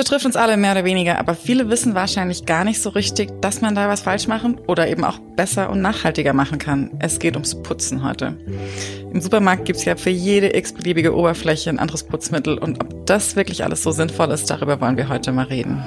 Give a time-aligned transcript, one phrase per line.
[0.00, 3.60] betrifft uns alle mehr oder weniger, aber viele wissen wahrscheinlich gar nicht so richtig, dass
[3.60, 6.92] man da was falsch machen oder eben auch besser und nachhaltiger machen kann.
[7.00, 8.34] Es geht ums Putzen heute.
[9.12, 13.62] Im Supermarkt gibt's ja für jede x-beliebige Oberfläche ein anderes Putzmittel und ob das wirklich
[13.62, 15.84] alles so sinnvoll ist, darüber wollen wir heute mal reden.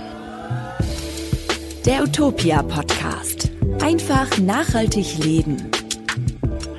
[1.83, 3.49] Der Utopia Podcast.
[3.81, 5.71] Einfach nachhaltig leben.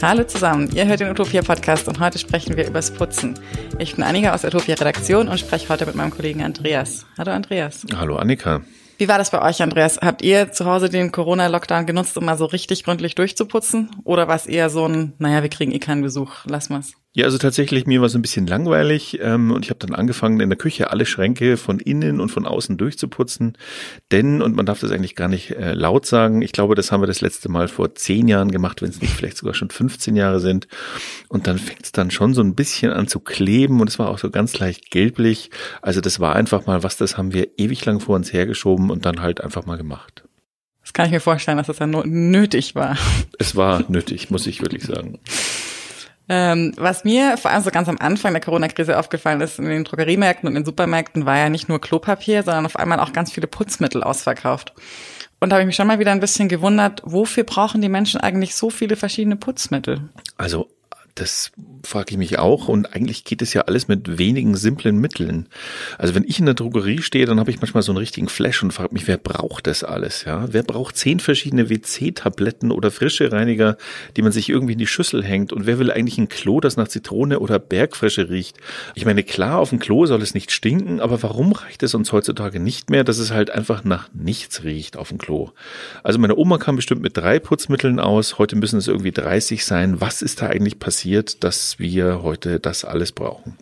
[0.07, 3.41] Hallo zusammen, ihr hört den Utopia Podcast und heute sprechen wir übers Putzen.
[3.79, 7.07] Ich bin Annika aus der Utopia Redaktion und spreche heute mit meinem Kollegen Andreas.
[7.17, 7.87] Hallo Andreas.
[7.97, 8.61] Hallo Annika.
[8.99, 9.99] Wie war das bei euch, Andreas?
[10.03, 13.93] Habt ihr zu Hause den Corona-Lockdown genutzt, um mal so richtig gründlich durchzuputzen?
[14.05, 16.93] Oder war es eher so ein, naja, wir kriegen eh keinen Besuch, lass mal's?
[17.17, 20.41] Ja, also tatsächlich, mir war es ein bisschen langweilig ähm, und ich habe dann angefangen,
[20.41, 23.57] in der Küche alle Schränke von innen und von außen durchzuputzen.
[24.11, 27.03] Denn, und man darf das eigentlich gar nicht äh, laut sagen, ich glaube, das haben
[27.03, 30.17] wir das letzte Mal vor zehn Jahren gemacht, wenn es nicht vielleicht sogar schon 15
[30.17, 30.67] Jahre sind.
[31.29, 34.09] Und dann fängt es dann schon so ein bisschen an zu kleben und es war
[34.09, 35.51] auch so ganz leicht gelblich.
[35.83, 39.07] Also das war einfach mal was, das haben wir ewig lang vor uns hergeschoben und
[39.07, 40.25] dann halt einfach mal gemacht.
[40.83, 42.99] Das kann ich mir vorstellen, dass das dann nötig war.
[43.39, 45.21] Es war nötig, muss ich wirklich sagen.
[46.29, 49.85] Ähm, was mir vor allem so ganz am Anfang der Corona-Krise aufgefallen ist, in den
[49.85, 53.33] Drogeriemärkten und in den Supermärkten war ja nicht nur Klopapier, sondern auf einmal auch ganz
[53.33, 54.73] viele Putzmittel ausverkauft.
[55.41, 58.21] Und da habe ich mich schon mal wieder ein bisschen gewundert, wofür brauchen die Menschen
[58.21, 60.09] eigentlich so viele verschiedene Putzmittel?
[60.39, 60.69] Also
[61.15, 61.53] das
[61.85, 62.69] frage ich mich auch.
[62.69, 65.49] Und eigentlich geht es ja alles mit wenigen simplen Mitteln.
[65.97, 68.63] Also wenn ich in der Drogerie stehe, dann habe ich manchmal so einen richtigen Flash
[68.63, 70.25] und frage mich, wer braucht das alles?
[70.25, 73.77] Ja, wer braucht zehn verschiedene WC-Tabletten oder frische Reiniger,
[74.17, 75.53] die man sich irgendwie in die Schüssel hängt?
[75.53, 78.59] Und wer will eigentlich ein Klo, das nach Zitrone oder Bergfrische riecht?
[78.95, 82.13] Ich meine, klar, auf dem Klo soll es nicht stinken, aber warum reicht es uns
[82.13, 85.51] heutzutage nicht mehr, dass es halt einfach nach nichts riecht auf dem Klo?
[86.03, 88.39] Also meine Oma kam bestimmt mit drei Putzmitteln aus.
[88.39, 90.01] Heute müssen es irgendwie 30 sein.
[90.01, 91.04] Was ist da eigentlich passiert?
[91.05, 93.59] Passiert, dass wir heute das alles brauchen.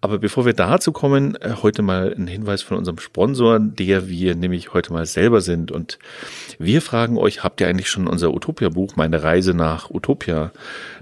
[0.00, 4.34] Aber bevor wir dazu kommen, äh, heute mal ein Hinweis von unserem Sponsor, der wir
[4.34, 5.70] nämlich heute mal selber sind.
[5.70, 5.98] Und
[6.58, 10.52] wir fragen euch, habt ihr eigentlich schon unser Utopia-Buch, meine Reise nach Utopia?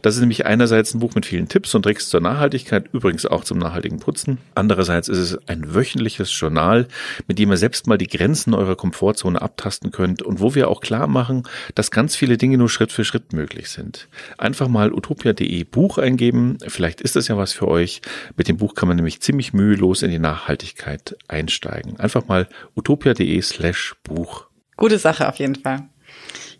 [0.02, 3.44] Das ist nämlich einerseits ein Buch mit vielen Tipps und Tricks zur Nachhaltigkeit, übrigens auch
[3.44, 4.38] zum nachhaltigen Putzen.
[4.56, 6.88] Andererseits ist es ein wöchentliches Journal,
[7.28, 10.80] mit dem ihr selbst mal die Grenzen eurer Komfortzone abtasten könnt und wo wir auch
[10.80, 11.44] klar machen,
[11.76, 14.08] dass ganz viele Dinge nur Schritt für Schritt möglich sind.
[14.38, 16.58] Einfach mal utopia.de Buch eingeben.
[16.66, 18.00] Vielleicht ist das ja was für euch.
[18.36, 21.98] Mit dem Buch kann man nämlich ziemlich mühelos in die Nachhaltigkeit einsteigen.
[21.98, 24.46] Einfach mal utopia.de slash Buch.
[24.76, 25.88] Gute Sache auf jeden Fall.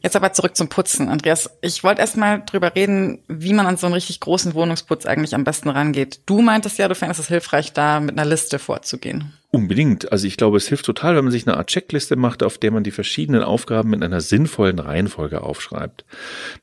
[0.01, 1.09] Jetzt aber zurück zum Putzen.
[1.09, 5.07] Andreas, ich wollte erst mal drüber reden, wie man an so einen richtig großen Wohnungsputz
[5.07, 6.21] eigentlich am besten rangeht.
[6.27, 9.33] Du meintest ja, du fändest es hilfreich, da mit einer Liste vorzugehen.
[9.51, 10.13] Unbedingt.
[10.13, 12.71] Also ich glaube, es hilft total, wenn man sich eine Art Checkliste macht, auf der
[12.71, 16.05] man die verschiedenen Aufgaben in einer sinnvollen Reihenfolge aufschreibt.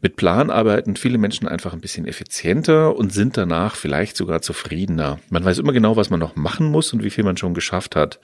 [0.02, 5.18] Mit Plan arbeiten viele Menschen einfach ein bisschen effizienter und sind danach vielleicht sogar zufriedener.
[5.32, 7.96] Man weiß immer genau, was man noch machen muss und wie viel man schon geschafft
[7.96, 8.20] hat.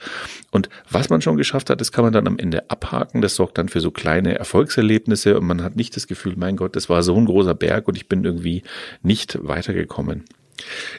[0.52, 3.20] Und was man schon geschafft hat, das kann man dann am Ende abhaken.
[3.20, 6.76] Das sorgt dann für so kleine Erfolgserlebnisse und man hat nicht das Gefühl, mein Gott,
[6.76, 8.62] das war so ein großer Berg und ich bin irgendwie
[9.02, 10.22] nicht weitergekommen.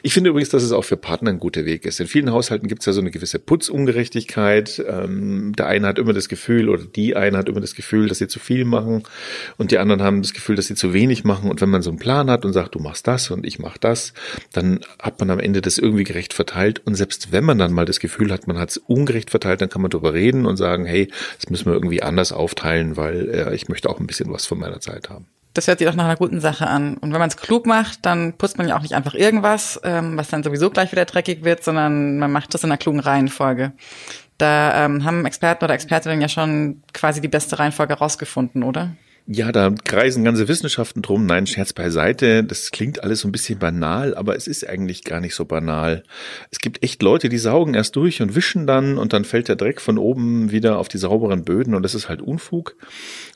[0.02, 2.00] Ich finde übrigens, dass es auch für Partner ein guter Weg ist.
[2.00, 4.84] In vielen Haushalten gibt es ja so eine gewisse Putzungerechtigkeit.
[4.86, 8.18] Ähm, der eine hat immer das Gefühl oder die eine hat immer das Gefühl, dass
[8.18, 9.04] sie zu viel machen
[9.56, 11.50] und die anderen haben das Gefühl, dass sie zu wenig machen.
[11.50, 13.78] Und wenn man so einen Plan hat und sagt, du machst das und ich mach
[13.78, 14.12] das,
[14.52, 16.82] dann hat man am Ende das irgendwie gerecht verteilt.
[16.84, 19.70] Und selbst wenn man dann mal das Gefühl hat, man hat es ungerecht verteilt, dann
[19.70, 21.10] kann man darüber reden und sagen, hey,
[21.40, 24.58] das müssen wir irgendwie anders aufteilen, weil äh, ich möchte auch ein bisschen was von
[24.58, 25.26] meiner Zeit haben.
[25.54, 26.96] Das hört sich doch nach einer guten Sache an.
[26.96, 30.16] Und wenn man es klug macht, dann putzt man ja auch nicht einfach irgendwas, ähm,
[30.16, 33.72] was dann sowieso gleich wieder dreckig wird, sondern man macht das in einer klugen Reihenfolge.
[34.36, 38.90] Da ähm, haben Experten oder Expertinnen ja schon quasi die beste Reihenfolge rausgefunden, oder?
[39.26, 41.24] Ja, da kreisen ganze Wissenschaften drum.
[41.24, 42.44] Nein, Scherz beiseite.
[42.44, 46.02] Das klingt alles so ein bisschen banal, aber es ist eigentlich gar nicht so banal.
[46.50, 49.56] Es gibt echt Leute, die saugen erst durch und wischen dann und dann fällt der
[49.56, 52.76] Dreck von oben wieder auf die sauberen Böden und das ist halt Unfug.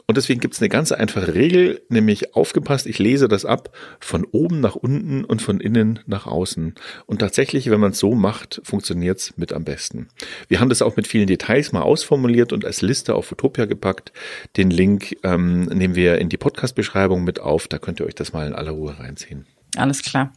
[0.07, 4.27] Und deswegen gibt es eine ganz einfache Regel, nämlich aufgepasst, ich lese das ab von
[4.31, 6.75] oben nach unten und von innen nach außen.
[7.07, 10.09] Und tatsächlich, wenn man es so macht, funktioniert es mit am besten.
[10.49, 14.13] Wir haben das auch mit vielen Details mal ausformuliert und als Liste auf Utopia gepackt.
[14.57, 17.69] Den Link ähm, nehmen wir in die Podcast-Beschreibung mit auf.
[17.69, 19.47] Da könnt ihr euch das mal in aller Ruhe reinziehen.
[19.77, 20.33] Alles klar.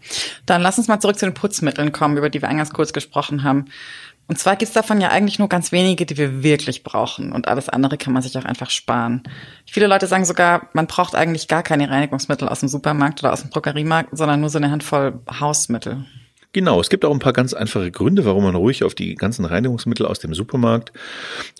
[0.45, 3.43] Dann lass uns mal zurück zu den Putzmitteln kommen, über die wir eingangs kurz gesprochen
[3.43, 3.65] haben.
[4.27, 7.33] Und zwar gibt's davon ja eigentlich nur ganz wenige, die wir wirklich brauchen.
[7.33, 9.23] Und alles andere kann man sich auch einfach sparen.
[9.65, 13.41] Viele Leute sagen sogar, man braucht eigentlich gar keine Reinigungsmittel aus dem Supermarkt oder aus
[13.41, 16.05] dem Drogeriemarkt, sondern nur so eine Handvoll Hausmittel.
[16.53, 19.45] Genau, es gibt auch ein paar ganz einfache Gründe, warum man ruhig auf die ganzen
[19.45, 20.91] Reinigungsmittel aus dem Supermarkt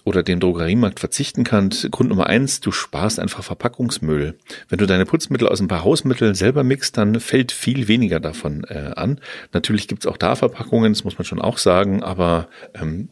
[0.04, 1.70] oder dem Drogeriemarkt verzichten kann.
[1.92, 4.38] Grund Nummer eins, du sparst einfach Verpackungsmüll.
[4.68, 8.66] Wenn du deine Putzmittel aus ein paar Hausmitteln selber mixt, dann fällt viel weniger davon
[8.66, 9.22] äh, an.
[9.54, 13.08] Natürlich gibt's auch da Verpackungen, das muss man schon auch sagen, aber ähm,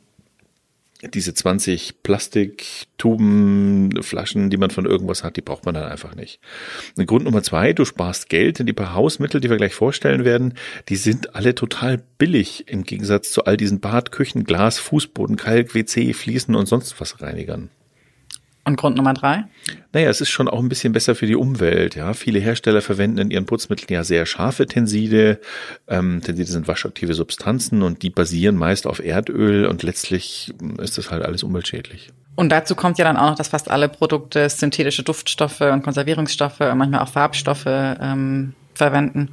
[1.02, 6.42] diese 20 Plastiktuben, Flaschen, die man von irgendwas hat, die braucht man dann einfach nicht.
[6.98, 10.26] Und Grund Nummer zwei, du sparst Geld, denn die paar Hausmittel, die wir gleich vorstellen
[10.26, 10.56] werden,
[10.90, 15.74] die sind alle total billig im Gegensatz zu all diesen Bad, Küchen, Glas, Fußboden, Kalk,
[15.74, 17.70] WC, Fliesen und sonst was Reinigern.
[18.70, 19.46] Und Grund Nummer drei?
[19.94, 21.96] Naja, es ist schon auch ein bisschen besser für die Umwelt.
[21.96, 25.40] Ja, viele Hersteller verwenden in ihren Putzmitteln ja sehr scharfe Tenside.
[25.88, 31.10] Ähm, Tenside sind waschaktive Substanzen und die basieren meist auf Erdöl und letztlich ist das
[31.10, 32.12] halt alles umweltschädlich.
[32.36, 36.60] Und dazu kommt ja dann auch noch, dass fast alle Produkte synthetische Duftstoffe und Konservierungsstoffe
[36.60, 39.32] und manchmal auch Farbstoffe ähm, verwenden.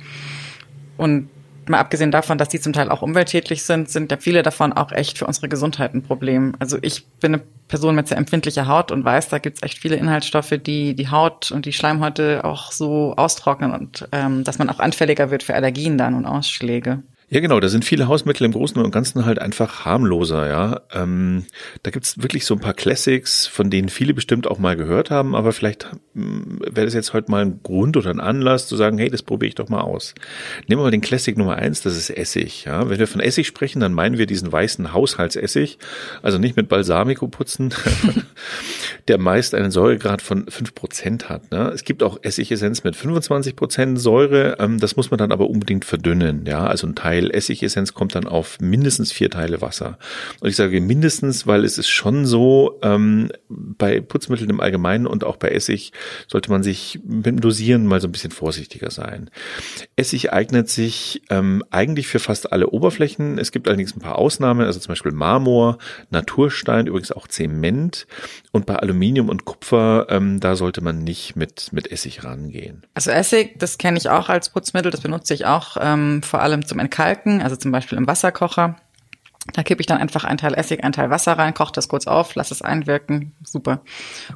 [0.97, 1.29] Und
[1.69, 4.93] mal abgesehen davon, dass die zum Teil auch umweltschädlich sind, sind ja viele davon auch
[4.93, 6.55] echt für unsere Gesundheit ein Problem.
[6.59, 9.97] Also ich bin eine Person mit sehr empfindlicher Haut und weiß, da gibt's echt viele
[9.97, 14.79] Inhaltsstoffe, die die Haut und die Schleimhäute auch so austrocknen und ähm, dass man auch
[14.79, 17.03] anfälliger wird für Allergien dann und Ausschläge.
[17.29, 20.83] Ja, genau, da sind viele Hausmittel im Großen und Ganzen halt einfach harmloser, ja.
[20.93, 21.45] Ähm,
[21.83, 25.35] da gibt's wirklich so ein paar Classics, von denen viele bestimmt auch mal gehört haben,
[25.35, 28.99] aber vielleicht hm, wäre das jetzt heute mal ein Grund oder ein Anlass zu sagen,
[28.99, 30.15] hey, das probiere ich doch mal aus.
[30.69, 32.89] Nehmen wir mal den Classic Nummer eins, das ist Essig, ja.
[32.89, 35.79] Wenn wir von Essig sprechen, dann meinen wir diesen weißen Haushaltsessig,
[36.23, 37.75] also nicht mit Balsamico putzen,
[39.09, 41.51] der meist einen Säuregrad von fünf Prozent hat.
[41.51, 41.73] Ne?
[41.75, 46.45] Es gibt auch Essigessenz mit 25% Säure, ähm, das muss man dann aber unbedingt verdünnen,
[46.47, 49.99] ja, also ein Teil Teil Essigessenz kommt dann auf mindestens vier Teile Wasser.
[50.41, 55.25] Und ich sage mindestens, weil es ist schon so, ähm, bei Putzmitteln im Allgemeinen und
[55.25, 55.93] auch bei Essig
[56.29, 59.31] sollte man sich mit dem Dosieren mal so ein bisschen vorsichtiger sein.
[59.97, 63.39] Essig eignet sich ähm, eigentlich für fast alle Oberflächen.
[63.39, 65.79] Es gibt allerdings ein paar Ausnahmen, also zum Beispiel Marmor,
[66.11, 68.07] Naturstein, übrigens auch Zement.
[68.53, 72.83] Und bei Aluminium und Kupfer, ähm, da sollte man nicht mit, mit Essig rangehen.
[72.95, 76.67] Also Essig, das kenne ich auch als Putzmittel, das benutze ich auch ähm, vor allem
[76.67, 78.75] zum Entkalken Kalken, also zum Beispiel im Wasserkocher.
[79.53, 82.09] Da kippe ich dann einfach ein Teil Essig, ein Teil Wasser rein, koche das kurz
[82.09, 83.81] auf, lasse es einwirken, super.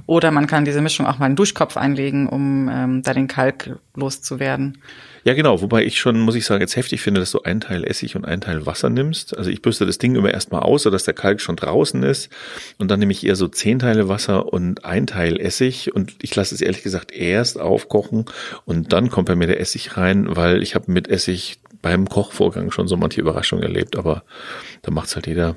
[0.07, 3.27] Oder man kann diese Mischung auch mal in den Duschkopf einlegen, um ähm, da den
[3.27, 4.79] Kalk loszuwerden.
[5.25, 7.83] Ja, genau, wobei ich schon, muss ich sagen, jetzt heftig finde, dass du ein Teil
[7.83, 9.37] Essig und ein Teil Wasser nimmst.
[9.37, 12.31] Also ich bürste das Ding immer erstmal aus, sodass der Kalk schon draußen ist.
[12.79, 15.93] Und dann nehme ich eher so zehn Teile Wasser und ein Teil Essig.
[15.93, 18.27] Und ich lasse es ehrlich gesagt erst aufkochen
[18.65, 22.71] und dann kommt bei mir der Essig rein, weil ich habe mit Essig beim Kochvorgang
[22.71, 24.25] schon so manche Überraschungen erlebt, aber
[24.83, 25.57] da macht's halt jeder,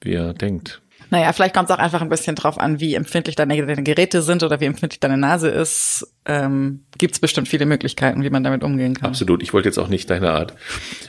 [0.00, 0.80] wie er denkt.
[1.10, 4.20] Naja, vielleicht kommt es auch einfach ein bisschen drauf an, wie empfindlich deine, deine Geräte
[4.20, 6.06] sind oder wie empfindlich deine Nase ist.
[6.26, 9.08] Ähm, Gibt es bestimmt viele Möglichkeiten, wie man damit umgehen kann.
[9.08, 9.42] Absolut.
[9.42, 10.54] Ich wollte jetzt auch nicht deine Art,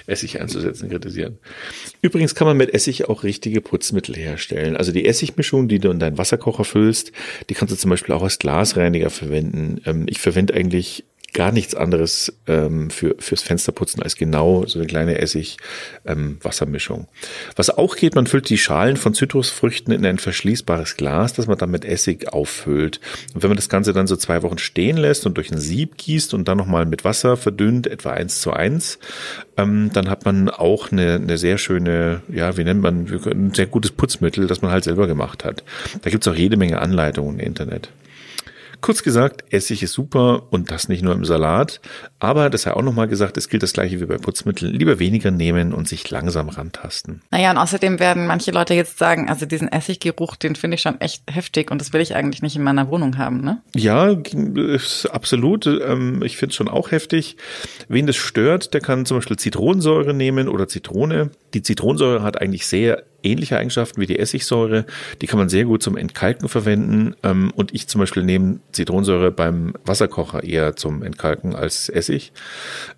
[0.07, 1.39] Essig einzusetzen, kritisieren.
[2.01, 4.77] Übrigens kann man mit Essig auch richtige Putzmittel herstellen.
[4.77, 7.11] Also die Essigmischung, die du in deinen Wasserkocher füllst,
[7.49, 9.81] die kannst du zum Beispiel auch als Glasreiniger verwenden.
[9.85, 11.03] Ähm, ich verwende eigentlich
[11.33, 16.99] gar nichts anderes ähm, für fürs Fensterputzen als genau so eine kleine Essig-Wassermischung.
[16.99, 17.07] Ähm,
[17.55, 21.57] Was auch geht, man füllt die Schalen von Zitrusfrüchten in ein verschließbares Glas, das man
[21.57, 22.99] dann mit Essig auffüllt.
[23.33, 25.97] Und wenn man das Ganze dann so zwei Wochen stehen lässt und durch ein Sieb
[25.97, 28.99] gießt und dann nochmal mit Wasser verdünnt, etwa eins zu eins,
[29.57, 33.67] ähm, dann hat man auch eine, eine sehr schöne, ja, wie nennt man, ein sehr
[33.67, 35.63] gutes Putzmittel, das man halt selber gemacht hat.
[36.01, 37.89] Da gibt's auch jede Menge Anleitungen im Internet.
[38.81, 41.81] Kurz gesagt, Essig ist super und das nicht nur im Salat.
[42.19, 44.73] Aber das sei auch nochmal gesagt, es gilt das gleiche wie bei Putzmitteln.
[44.73, 47.21] Lieber weniger nehmen und sich langsam rantasten.
[47.31, 50.99] Naja, und außerdem werden manche Leute jetzt sagen, also diesen Essiggeruch, den finde ich schon
[51.01, 53.61] echt heftig und das will ich eigentlich nicht in meiner Wohnung haben, ne?
[53.75, 54.15] Ja,
[55.11, 55.65] absolut.
[55.67, 57.37] Ähm, ich finde es schon auch heftig.
[57.87, 61.31] Wen das stört, der kann zum Beispiel Zitronensäure nehmen oder Zitrone.
[61.53, 64.85] Die Zitronensäure hat eigentlich sehr ähnliche Eigenschaften wie die Essigsäure.
[65.21, 67.15] Die kann man sehr gut zum Entkalken verwenden.
[67.23, 72.31] Ähm, und ich zum Beispiel nehme Zitronensäure beim Wasserkocher eher zum Entkalken als Essig.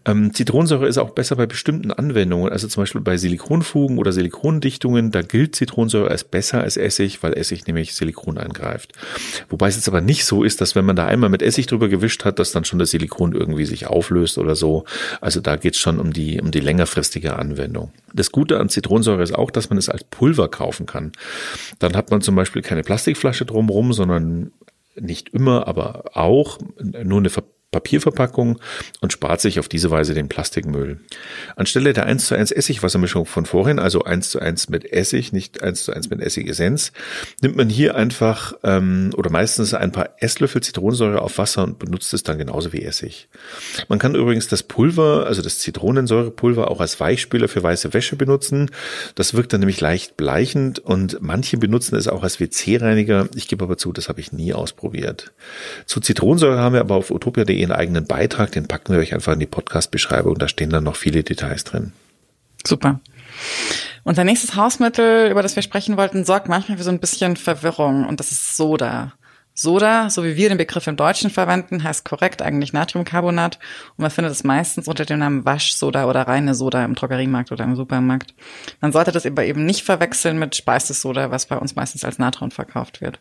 [0.05, 5.11] Ähm, Zitronensäure ist auch besser bei bestimmten Anwendungen, also zum Beispiel bei Silikonfugen oder Silikondichtungen.
[5.11, 8.93] Da gilt Zitronensäure als besser als Essig, weil Essig nämlich Silikon eingreift.
[9.49, 11.89] Wobei es jetzt aber nicht so ist, dass wenn man da einmal mit Essig drüber
[11.89, 14.85] gewischt hat, dass dann schon das Silikon irgendwie sich auflöst oder so.
[15.19, 17.91] Also da geht es schon um die, um die längerfristige Anwendung.
[18.13, 21.11] Das Gute an Zitronensäure ist auch, dass man es als Pulver kaufen kann.
[21.79, 24.51] Dann hat man zum Beispiel keine Plastikflasche drumherum, sondern
[24.95, 27.29] nicht immer, aber auch nur eine
[27.71, 28.59] Papierverpackung
[28.99, 30.99] und spart sich auf diese Weise den Plastikmüll.
[31.55, 35.63] Anstelle der 1 zu 1 Essigwassermischung von vorhin, also 1 zu 1 mit Essig, nicht
[35.63, 36.91] 1 zu 1 mit Essigessenz,
[37.41, 42.13] nimmt man hier einfach ähm, oder meistens ein paar Esslöffel Zitronensäure auf Wasser und benutzt
[42.13, 43.29] es dann genauso wie Essig.
[43.87, 48.69] Man kann übrigens das Pulver, also das Zitronensäurepulver, auch als Weichspüler für weiße Wäsche benutzen.
[49.15, 53.29] Das wirkt dann nämlich leicht bleichend und manche benutzen es auch als WC-Reiniger.
[53.33, 55.31] Ich gebe aber zu, das habe ich nie ausprobiert.
[55.85, 59.33] Zu Zitronensäure haben wir aber auf utopia.de ihren eigenen Beitrag, den packen wir euch einfach
[59.33, 61.93] in die Podcast-Beschreibung, da stehen dann noch viele Details drin.
[62.65, 62.99] Super.
[64.03, 68.05] Unser nächstes Hausmittel, über das wir sprechen wollten, sorgt manchmal für so ein bisschen Verwirrung
[68.05, 69.13] und das ist Soda.
[69.53, 73.59] Soda, so wie wir den Begriff im Deutschen verwenden, heißt korrekt eigentlich Natriumcarbonat
[73.97, 77.65] und man findet es meistens unter dem Namen Waschsoda oder reine Soda im Drogeriemarkt oder
[77.65, 78.33] im Supermarkt.
[78.79, 82.51] Man sollte das aber eben nicht verwechseln mit Speisesoda, was bei uns meistens als Natron
[82.51, 83.19] verkauft wird.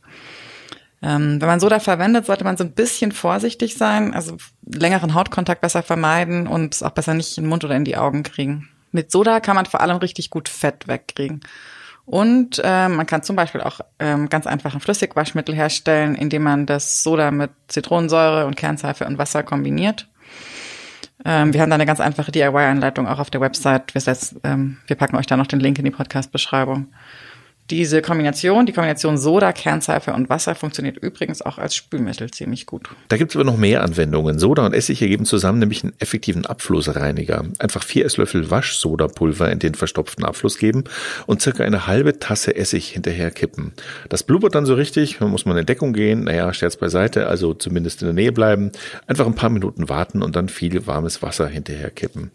[1.02, 5.62] Ähm, wenn man Soda verwendet, sollte man so ein bisschen vorsichtig sein, also längeren Hautkontakt
[5.62, 8.68] besser vermeiden und es auch besser nicht in den Mund oder in die Augen kriegen.
[8.92, 11.40] Mit Soda kann man vor allem richtig gut Fett wegkriegen.
[12.04, 16.66] Und äh, man kann zum Beispiel auch ähm, ganz einfach ein Flüssigwaschmittel herstellen, indem man
[16.66, 20.08] das Soda mit Zitronensäure und Kernseife und Wasser kombiniert.
[21.24, 23.94] Ähm, wir haben da eine ganz einfache DIY-Anleitung auch auf der Website.
[23.94, 26.88] Wir, setz, ähm, wir packen euch da noch den Link in die Podcast-Beschreibung.
[27.70, 32.88] Diese Kombination, die Kombination Soda, Kernseife und Wasser funktioniert übrigens auch als Spülmittel ziemlich gut.
[33.06, 34.40] Da gibt es aber noch mehr Anwendungen.
[34.40, 37.44] Soda und Essig ergeben zusammen nämlich einen effektiven Abflussreiniger.
[37.60, 40.82] Einfach vier Esslöffel Waschsodapulver in den verstopften Abfluss geben
[41.26, 43.72] und circa eine halbe Tasse Essig hinterher kippen.
[44.08, 47.54] Das blubbert dann so richtig, dann muss man in Deckung gehen, naja, Scherz beiseite, also
[47.54, 48.72] zumindest in der Nähe bleiben,
[49.06, 52.32] einfach ein paar Minuten warten und dann viel warmes Wasser hinterher kippen.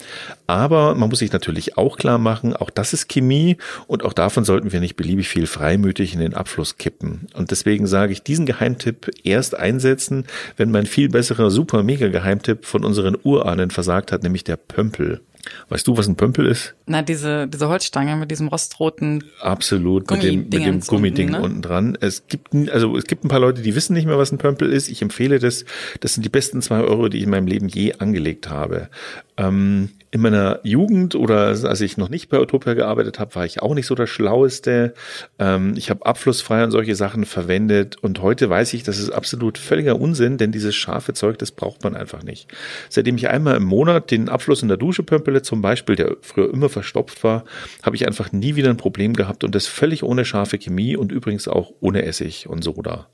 [0.48, 4.46] Aber man muss sich natürlich auch klar machen, auch das ist Chemie und auch davon
[4.46, 7.28] sollten wir nicht beliebig viel freimütig in den Abfluss kippen.
[7.34, 10.26] Und deswegen sage ich, diesen Geheimtipp erst einsetzen,
[10.58, 15.22] wenn mein viel besserer super mega Geheimtipp von unseren Urahnen versagt hat, nämlich der Pömpel.
[15.70, 16.76] Weißt du, was ein Pömpel ist?
[16.86, 19.24] Na, diese, diese Holzstange mit diesem rostroten.
[19.42, 21.46] Absolut, mit dem, mit dem Gummiding unten, ne?
[21.46, 21.98] unten dran.
[22.02, 24.72] Es gibt, also, es gibt ein paar Leute, die wissen nicht mehr, was ein Pömpel
[24.72, 24.90] ist.
[24.90, 25.66] Ich empfehle das.
[26.00, 28.90] Das sind die besten zwei Euro, die ich in meinem Leben je angelegt habe.
[29.38, 33.62] Ähm, in meiner Jugend oder als ich noch nicht bei Utopia gearbeitet habe, war ich
[33.62, 34.94] auch nicht so der Schlaueste.
[35.40, 39.58] Ähm, ich habe abflussfrei und solche Sachen verwendet und heute weiß ich, das ist absolut
[39.58, 42.48] völliger Unsinn, denn dieses scharfe Zeug, das braucht man einfach nicht.
[42.88, 46.50] Seitdem ich einmal im Monat den Abfluss in der Dusche pömpele zum Beispiel, der früher
[46.50, 47.44] immer verstopft war,
[47.84, 51.12] habe ich einfach nie wieder ein Problem gehabt und das völlig ohne scharfe Chemie und
[51.12, 53.10] übrigens auch ohne Essig und Soda.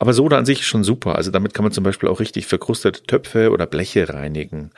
[0.00, 1.14] Aber Soda an sich ist schon super.
[1.14, 4.72] Also damit kann man zum Beispiel auch richtig verkrustete Töpfe oder Bleche reinigen.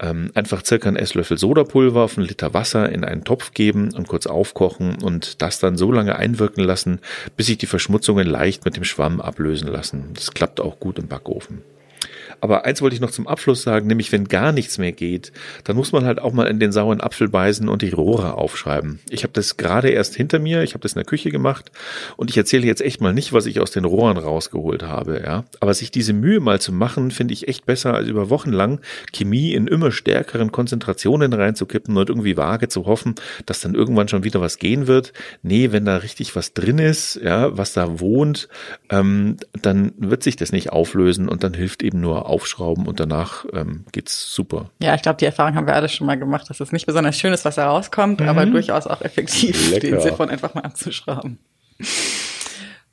[0.00, 4.08] Ähm, einfach circa einen Esslöffel Sodapulver auf einen Liter Wasser in einen Topf geben und
[4.08, 7.00] kurz aufkochen und das dann so lange einwirken lassen,
[7.36, 10.10] bis sich die Verschmutzungen leicht mit dem Schwamm ablösen lassen.
[10.14, 11.62] Das klappt auch gut im Backofen.
[12.40, 15.32] Aber eins wollte ich noch zum Abschluss sagen, nämlich wenn gar nichts mehr geht,
[15.64, 19.00] dann muss man halt auch mal in den sauren Apfel beißen und die Rohre aufschreiben.
[19.10, 21.70] Ich habe das gerade erst hinter mir, ich habe das in der Küche gemacht
[22.16, 25.44] und ich erzähle jetzt echt mal nicht, was ich aus den Rohren rausgeholt habe, ja.
[25.60, 28.80] Aber sich diese Mühe mal zu machen, finde ich echt besser, als über Wochen lang
[29.12, 33.14] Chemie in immer stärkeren Konzentrationen reinzukippen und irgendwie vage zu hoffen,
[33.46, 35.12] dass dann irgendwann schon wieder was gehen wird.
[35.42, 38.48] Nee, wenn da richtig was drin ist, ja, was da wohnt,
[38.90, 43.44] ähm, dann wird sich das nicht auflösen und dann hilft eben nur aufschrauben und danach
[43.52, 44.70] ähm, geht's super.
[44.80, 47.18] Ja, ich glaube, die Erfahrung haben wir alle schon mal gemacht, dass es nicht besonders
[47.18, 48.28] schön ist, was da rauskommt, mhm.
[48.28, 49.88] aber durchaus auch effektiv, Lecker.
[49.88, 51.38] den Siphon einfach mal abzuschrauben.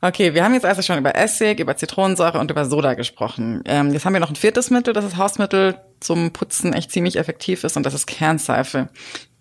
[0.04, 3.62] Okay, wir haben jetzt also schon über Essig, über Zitronensäure und über Soda gesprochen.
[3.64, 7.16] Ähm, jetzt haben wir noch ein viertes Mittel, das ist Hausmittel zum Putzen echt ziemlich
[7.16, 8.90] effektiv ist und das ist Kernseife.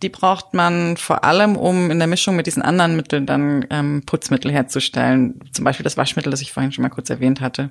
[0.05, 4.05] Die braucht man vor allem, um in der Mischung mit diesen anderen Mitteln dann ähm,
[4.07, 5.41] Putzmittel herzustellen.
[5.53, 7.71] Zum Beispiel das Waschmittel, das ich vorhin schon mal kurz erwähnt hatte.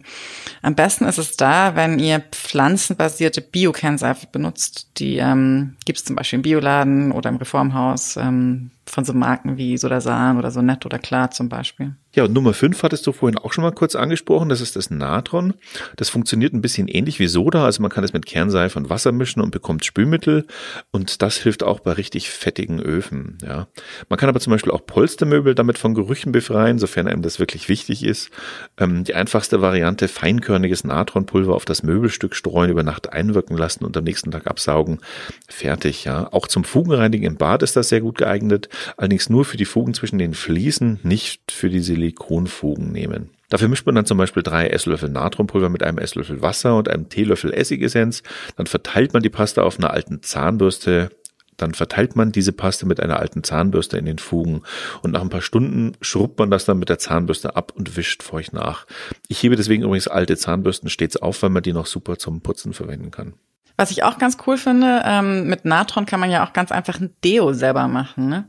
[0.61, 4.89] Am besten ist es da, wenn ihr pflanzenbasierte Bio-Kernseife benutzt.
[4.97, 9.57] Die ähm, gibt es zum Beispiel im Bioladen oder im Reformhaus ähm, von so Marken
[9.57, 11.95] wie Sodasan oder so Nett oder Klar zum Beispiel.
[12.13, 14.49] Ja, und Nummer 5 hattest du vorhin auch schon mal kurz angesprochen.
[14.49, 15.53] Das ist das Natron.
[15.95, 17.63] Das funktioniert ein bisschen ähnlich wie Soda.
[17.63, 20.45] Also man kann es mit Kernseife und Wasser mischen und bekommt Spülmittel.
[20.91, 23.37] Und das hilft auch bei richtig fettigen Öfen.
[23.41, 23.67] Ja.
[24.09, 27.69] Man kann aber zum Beispiel auch Polstermöbel damit von Gerüchen befreien, sofern einem das wirklich
[27.69, 28.29] wichtig ist.
[28.77, 33.95] Ähm, die einfachste Variante, feinkörniges Natronpulver auf das Möbelstück streuen, über Nacht einwirken lassen und
[33.95, 34.99] am nächsten Tag absaugen.
[35.47, 36.27] Fertig, ja.
[36.33, 38.67] Auch zum Fugenreinigen im Bad ist das sehr gut geeignet.
[38.97, 43.29] Allerdings nur für die Fugen zwischen den Fliesen, nicht für die Silikonfugen nehmen.
[43.49, 47.09] Dafür mischt man dann zum Beispiel drei Esslöffel Natronpulver mit einem Esslöffel Wasser und einem
[47.09, 48.23] Teelöffel Essigessenz.
[48.55, 51.09] Dann verteilt man die Paste auf einer alten Zahnbürste.
[51.57, 54.63] Dann verteilt man diese Paste mit einer alten Zahnbürste in den Fugen
[55.03, 58.23] und nach ein paar Stunden schrubbt man das dann mit der Zahnbürste ab und wischt
[58.23, 58.87] feucht nach.
[59.27, 62.73] Ich hebe deswegen übrigens alte Zahnbürsten stets auf, weil man die noch super zum Putzen
[62.73, 63.33] verwenden kann.
[63.77, 66.99] Was ich auch ganz cool finde, ähm, mit Natron kann man ja auch ganz einfach
[66.99, 68.29] ein Deo selber machen.
[68.29, 68.45] Ne?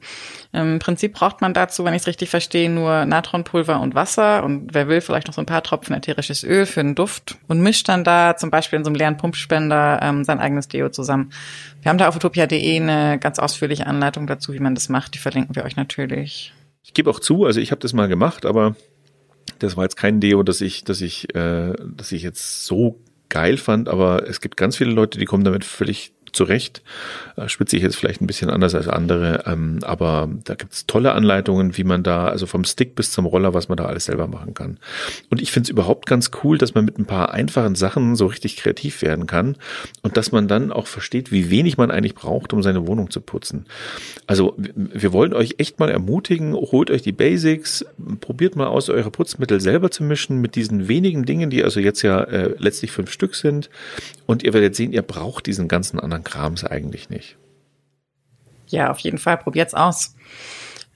[0.52, 4.75] Im Prinzip braucht man dazu, wenn ich es richtig verstehe, nur Natronpulver und Wasser und
[4.75, 7.88] wer will, vielleicht noch so ein paar Tropfen ätherisches Öl für den Duft und mischt
[7.88, 11.33] dann da zum Beispiel in so einem leeren Pumpspender ähm, sein eigenes Deo zusammen.
[11.81, 15.14] Wir haben da auf utopia.de eine ganz ausführliche Anleitung dazu, wie man das macht.
[15.14, 16.52] Die verlinken wir euch natürlich.
[16.83, 18.76] Ich gebe auch zu, also ich habe das mal gemacht, aber
[19.59, 23.00] das war jetzt kein Deo, das ich, dass ich, äh, dass ich jetzt so
[23.33, 26.83] geil fand, aber es gibt ganz viele Leute, die kommen damit völlig zu Recht.
[27.37, 30.87] Äh, spitze ich jetzt vielleicht ein bisschen anders als andere, ähm, aber da gibt es
[30.87, 34.07] tolle Anleitungen, wie man da, also vom Stick bis zum Roller, was man da alles
[34.07, 34.79] selber machen kann.
[35.31, 38.27] Und ich finde es überhaupt ganz cool, dass man mit ein paar einfachen Sachen so
[38.27, 39.57] richtig kreativ werden kann
[40.03, 43.21] und dass man dann auch versteht, wie wenig man eigentlich braucht, um seine Wohnung zu
[43.21, 43.67] putzen.
[44.27, 47.85] Also wir wollen euch echt mal ermutigen, holt euch die Basics,
[48.21, 52.03] probiert mal aus, eure Putzmittel selber zu mischen mit diesen wenigen Dingen, die also jetzt
[52.03, 53.71] ja äh, letztlich fünf Stück sind.
[54.27, 57.37] Und ihr werdet sehen, ihr braucht diesen ganzen anderen Krams eigentlich nicht.
[58.69, 59.38] Ja, auf jeden Fall.
[59.38, 60.14] Probiert's aus.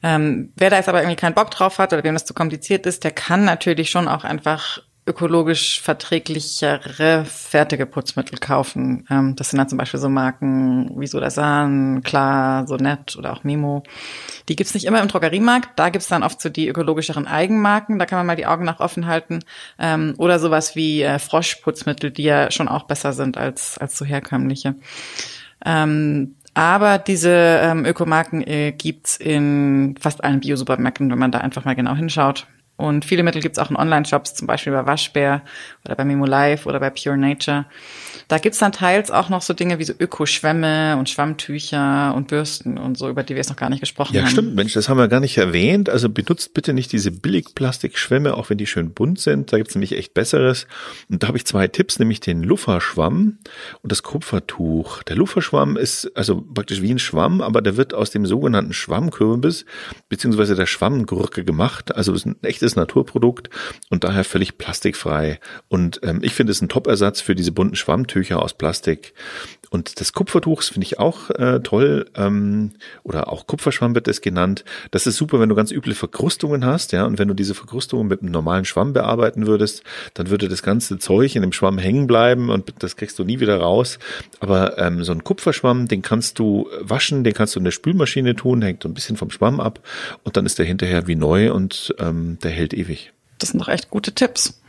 [0.02, 2.86] Ähm, wer da jetzt aber irgendwie keinen Bock drauf hat oder wem das zu kompliziert
[2.86, 9.06] ist, der kann natürlich schon auch einfach ökologisch verträglichere fertige Putzmittel kaufen.
[9.08, 13.84] Ähm, das sind dann zum Beispiel so Marken wie Sodasan, Klar, Sonett oder auch Memo.
[14.48, 15.70] Die gibt's nicht immer im Drogeriemarkt.
[15.76, 17.98] Da gibt's dann oft so die ökologischeren Eigenmarken.
[17.98, 19.44] Da kann man mal die Augen nach offen halten.
[19.78, 24.04] Ähm, oder sowas wie äh, Froschputzmittel, die ja schon auch besser sind als, als so
[24.04, 24.74] herkömmliche.
[25.64, 31.64] Ähm, aber diese ähm, Ökomarken äh, gibt's in fast allen Bio-Supermärkten, wenn man da einfach
[31.64, 32.46] mal genau hinschaut.
[32.76, 35.42] Und viele Mittel gibt's auch in Online-Shops, zum Beispiel bei Waschbär
[35.84, 37.64] oder bei Memo Life oder bei Pure Nature.
[38.28, 42.76] Da gibt's dann teils auch noch so Dinge wie so Ökoschwämme und Schwammtücher und Bürsten
[42.76, 44.26] und so, über die wir jetzt noch gar nicht gesprochen ja, haben.
[44.26, 45.88] Ja, stimmt, Mensch, das haben wir gar nicht erwähnt.
[45.88, 49.52] Also benutzt bitte nicht diese Billigplastikschwämme, auch wenn die schön bunt sind.
[49.52, 50.66] Da gibt's nämlich echt Besseres.
[51.08, 53.38] Und da habe ich zwei Tipps, nämlich den Lufferschwamm
[53.82, 55.02] und das Kupfertuch.
[55.04, 59.64] Der Lufferschwamm ist also praktisch wie ein Schwamm, aber der wird aus dem sogenannten Schwammkürbis
[60.08, 61.94] beziehungsweise der Schwammgurke gemacht.
[61.94, 63.50] Also ist ein echtes Naturprodukt
[63.88, 65.38] und daher völlig plastikfrei.
[65.68, 69.12] Und ähm, ich finde es ein Top-Ersatz für diese bunten Schwammtücher Tücher aus Plastik.
[69.68, 74.64] Und das Kupfertuch finde ich auch äh, toll, ähm, oder auch Kupferschwamm wird es genannt.
[74.90, 78.06] Das ist super, wenn du ganz üble Verkrustungen hast, ja, und wenn du diese Verkrustungen
[78.06, 79.82] mit einem normalen Schwamm bearbeiten würdest,
[80.14, 83.40] dann würde das ganze Zeug in dem Schwamm hängen bleiben und das kriegst du nie
[83.40, 83.98] wieder raus.
[84.40, 88.34] Aber ähm, so ein Kupferschwamm, den kannst du waschen, den kannst du in der Spülmaschine
[88.34, 89.80] tun, hängt so ein bisschen vom Schwamm ab
[90.22, 93.12] und dann ist der hinterher wie neu und ähm, der hält ewig.
[93.38, 94.60] Das sind doch echt gute Tipps.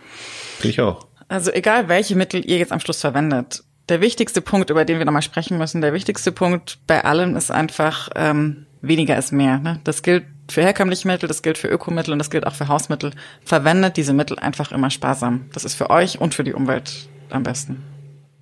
[0.57, 1.07] Finde ich auch.
[1.27, 5.05] Also egal, welche Mittel ihr jetzt am Schluss verwendet, der wichtigste Punkt, über den wir
[5.05, 9.59] nochmal sprechen müssen, der wichtigste Punkt bei allem ist einfach, ähm, weniger ist mehr.
[9.59, 9.79] Ne?
[9.83, 13.11] Das gilt für herkömmliche Mittel, das gilt für Ökomittel und das gilt auch für Hausmittel.
[13.43, 15.49] Verwendet diese Mittel einfach immer sparsam.
[15.53, 17.83] Das ist für euch und für die Umwelt am besten.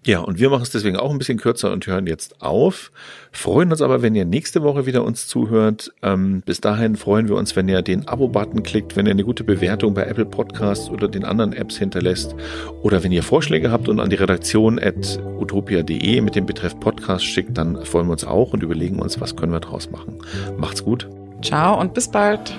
[0.05, 2.91] Ja, und wir machen es deswegen auch ein bisschen kürzer und hören jetzt auf.
[3.31, 5.91] Freuen uns aber, wenn ihr nächste Woche wieder uns zuhört.
[6.03, 9.43] Ähm, bis dahin freuen wir uns, wenn ihr den Abo-Button klickt, wenn ihr eine gute
[9.43, 12.35] Bewertung bei Apple Podcasts oder den anderen Apps hinterlässt
[12.83, 17.25] oder wenn ihr Vorschläge habt und an die Redaktion at utopia.de mit dem Betreff Podcast
[17.25, 20.19] schickt, dann freuen wir uns auch und überlegen uns, was können wir draus machen.
[20.55, 21.09] Macht's gut.
[21.41, 22.53] Ciao und bis bald.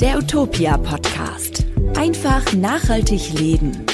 [0.00, 1.66] Der Utopia Podcast.
[1.94, 3.84] Einfach nachhaltig leben.